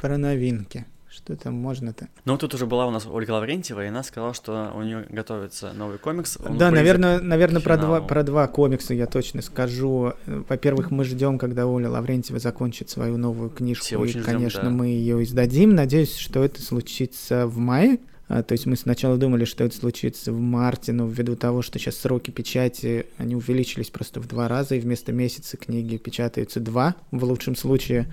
[0.00, 0.86] про новинки.
[1.14, 2.08] Что там можно-то?
[2.24, 5.72] Ну, тут уже была у нас Ольга Лаврентьева, и она сказала, что у нее готовится
[5.72, 6.36] новый комикс.
[6.58, 10.14] Да, наверное, наверное про, два, про два комикса я точно скажу.
[10.26, 14.70] Во-первых, мы ждем, когда Оля Лаврентьева закончит свою новую книжку, Все и, ждем, конечно, да.
[14.70, 15.76] мы ее издадим.
[15.76, 18.00] Надеюсь, что это случится в мае.
[18.28, 21.78] А, то есть мы сначала думали, что это случится в марте, но ввиду того, что
[21.78, 26.94] сейчас сроки печати, они увеличились просто в два раза, и вместо месяца книги печатаются два,
[27.10, 28.10] в лучшем случае.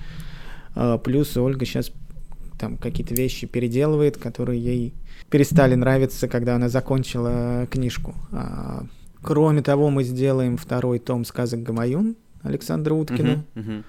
[0.75, 1.91] А, плюс Ольга сейчас
[2.59, 4.93] там какие-то вещи переделывает, которые ей
[5.29, 8.13] перестали нравиться, когда она закончила книжку.
[8.31, 8.85] А,
[9.21, 13.45] кроме того, мы сделаем второй том сказок Гамаюн Александра Уткина.
[13.55, 13.83] Uh-huh, uh-huh.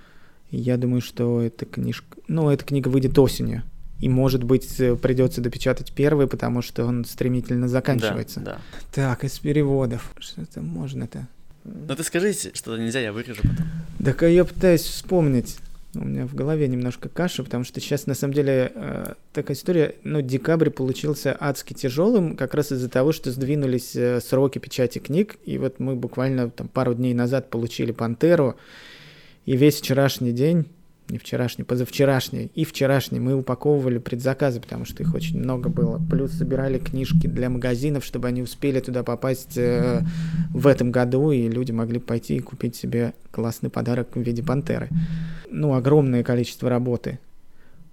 [0.51, 2.19] Я думаю, что эта книжка...
[2.29, 3.63] Ну, эта книга выйдет осенью
[4.03, 8.41] и, может быть, э, придется допечатать первый, потому что он стремительно заканчивается.
[8.41, 8.61] Да, да.
[8.93, 10.13] Так, из переводов.
[10.19, 11.29] Что-то можно-то.
[11.65, 13.67] Ну ты скажи, что нельзя, я вырежу потом.
[14.05, 15.57] Так я пытаюсь вспомнить.
[15.95, 19.95] У меня в голове немножко каша, потому что сейчас на самом деле э, такая история,
[20.03, 25.37] ну, декабрь получился адски тяжелым, как раз из-за того, что сдвинулись э, сроки печати книг,
[25.45, 28.57] и вот мы буквально там пару дней назад получили «Пантеру»,
[29.45, 30.67] и весь вчерашний день
[31.13, 36.01] не вчерашний, позавчерашний и вчерашний мы упаковывали предзаказы, потому что их очень много было.
[36.11, 40.03] Плюс собирали книжки для магазинов, чтобы они успели туда попасть э,
[40.51, 44.89] в этом году, и люди могли пойти и купить себе классный подарок в виде пантеры.
[45.51, 47.19] Ну, огромное количество работы.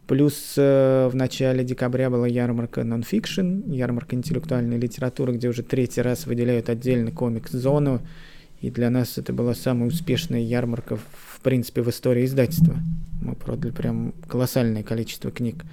[0.08, 6.26] Плюс э, в начале декабря была ярмарка нонфикшн, ярмарка интеллектуальной литературы, где уже третий раз
[6.26, 8.02] выделяют отдельный комикс-зону.
[8.62, 10.98] И для нас это была самая успешная ярмарка,
[11.40, 12.76] в принципе, в истории издательства.
[13.22, 15.64] Мы продали прям колоссальное количество книг.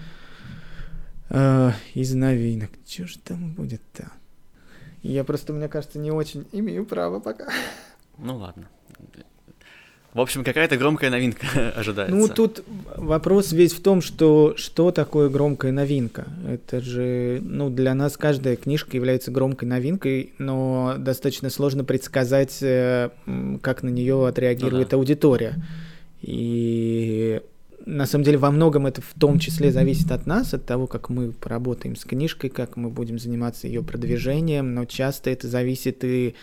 [1.28, 2.70] А, из новинок.
[2.86, 4.12] Что же там будет-то?
[5.02, 7.48] Я просто, мне кажется, не очень имею право пока.
[8.16, 8.68] Ну ладно.
[10.16, 11.46] В общем, какая-то громкая новинка
[11.76, 12.16] ожидается.
[12.16, 12.64] Ну, тут
[12.96, 16.24] вопрос весь в том, что что такое громкая новинка.
[16.48, 23.10] Это же, ну, для нас каждая книжка является громкой новинкой, но достаточно сложно предсказать, э,
[23.60, 24.96] как на нее отреагирует ну, да.
[24.96, 25.54] аудитория.
[26.22, 27.42] И
[27.84, 31.10] на самом деле во многом это в том числе зависит от нас, от того, как
[31.10, 36.28] мы поработаем с книжкой, как мы будем заниматься ее продвижением, но часто это зависит и
[36.28, 36.34] от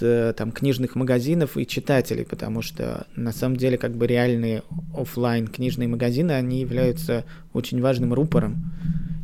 [0.00, 4.62] э, там книжных магазинов и читателей, потому что на самом деле как бы реальные
[4.96, 8.72] офлайн книжные магазины, они являются очень важным рупором.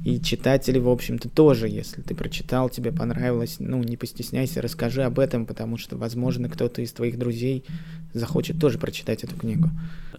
[0.04, 5.18] И читатели, в общем-то, тоже, если ты прочитал, тебе понравилось, ну, не постесняйся, расскажи об
[5.18, 7.64] этом, потому что, возможно, кто-то из твоих друзей
[8.12, 9.70] захочет тоже прочитать эту книгу.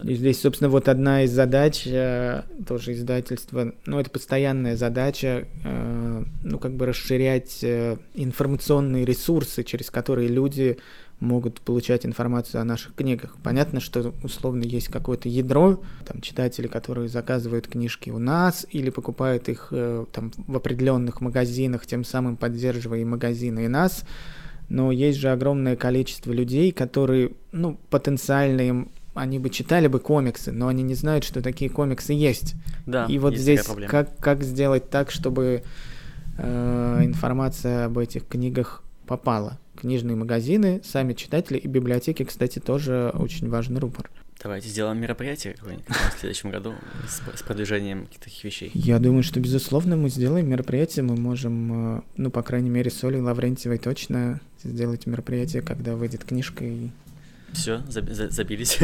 [0.04, 6.24] И здесь, собственно, вот одна из задач э, тоже издательства, ну, это постоянная задача, э,
[6.44, 10.80] ну, как бы расширять э, информационные ресурсы, через которые люди
[11.20, 13.38] могут получать информацию о наших книгах.
[13.42, 19.48] Понятно, что условно есть какое-то ядро, там читатели, которые заказывают книжки у нас или покупают
[19.50, 19.72] их
[20.12, 24.04] там в определенных магазинах, тем самым поддерживая и магазины, и нас
[24.70, 30.52] но есть же огромное количество людей, которые, ну, потенциально им они бы читали бы комиксы,
[30.52, 32.56] но они не знают, что такие комиксы есть.
[32.86, 33.06] Да.
[33.06, 35.64] И вот есть здесь как как сделать так, чтобы
[36.38, 39.58] э, информация об этих книгах попала.
[39.76, 44.10] Книжные магазины, сами читатели и библиотеки, кстати, тоже очень важный рупор.
[44.42, 46.76] Давайте сделаем мероприятие какое-нибудь в следующем году
[47.08, 48.72] с, с продвижением таких вещей.
[48.74, 51.04] Я думаю, что, безусловно, мы сделаем мероприятие.
[51.04, 56.26] Мы можем, э, ну, по крайней мере, с Олей Лаврентьевой точно сделать мероприятие, когда выйдет
[56.26, 56.90] книжка и...
[57.54, 58.78] Все, забились.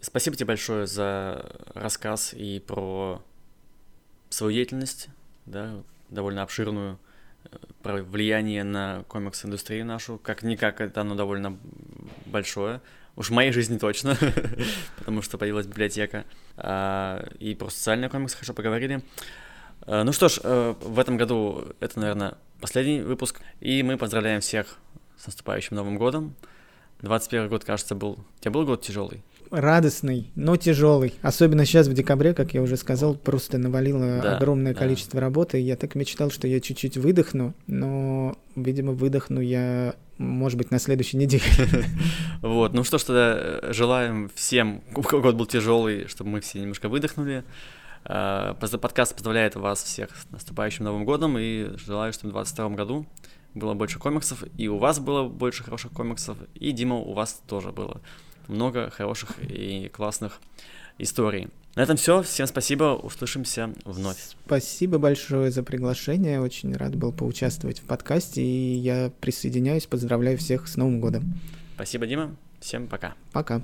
[0.00, 3.22] Спасибо тебе большое за рассказ и про
[4.28, 5.08] свою деятельность,
[5.46, 6.98] да, довольно обширную,
[7.82, 10.18] про влияние на комикс-индустрию нашу.
[10.18, 11.58] Как-никак это оно довольно
[12.26, 12.80] большое.
[13.16, 14.16] Уж в моей жизни точно,
[14.96, 16.24] потому что появилась библиотека.
[16.56, 19.02] А, и про социальные комиксы хорошо поговорили.
[19.82, 23.40] А, ну что ж, э, в этом году это, наверное, последний выпуск.
[23.60, 24.78] И мы поздравляем всех
[25.16, 26.34] с наступающим Новым годом.
[27.02, 28.12] 21 год, кажется, был...
[28.12, 29.22] У тебя был год тяжелый?
[29.54, 31.14] Радостный, но тяжелый.
[31.22, 34.78] Особенно сейчас в декабре, как я уже сказал, просто навалило Да, огромное да.
[34.78, 35.58] количество работы.
[35.58, 41.16] Я так мечтал, что я чуть-чуть выдохну, но, видимо, выдохну я, может быть, на следующей
[41.16, 41.42] неделе.
[42.42, 46.40] Вот, ну что ж, тогда э, желаем всем, у кого год был тяжелый, чтобы мы
[46.42, 47.42] все немножко выдохнули.
[48.04, 53.06] Поз- Подкаст поздравляет вас всех с наступающим Новым годом и желаю, чтобы в 2022 году
[53.54, 57.72] было больше комиксов, и у вас было больше хороших комиксов, и, Дима, у вас тоже
[57.72, 58.02] было
[58.48, 60.40] много хороших и классных
[60.98, 61.48] историй.
[61.74, 62.22] На этом все.
[62.22, 62.94] Всем спасибо.
[62.94, 64.18] Услышимся вновь.
[64.46, 66.40] Спасибо большое за приглашение.
[66.40, 71.34] Очень рад был поучаствовать в подкасте, и я присоединяюсь, поздравляю всех с Новым годом.
[71.74, 72.36] Спасибо, Дима.
[72.60, 73.14] Всем пока.
[73.32, 73.60] Пока.